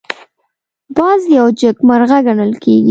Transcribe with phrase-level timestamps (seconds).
[0.97, 2.79] باز یو جګمرغه ګڼل کېږي